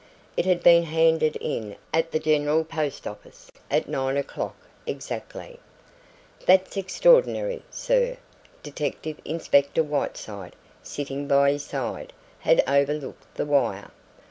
[0.35, 4.55] It had been handed in at the General Post Office at nine o'clock
[4.87, 5.59] exactly.
[6.47, 8.17] "That's extraordinary, sir,"
[8.63, 13.91] Detective Inspector Whiteside, sitting by his side, had overlooked the wire.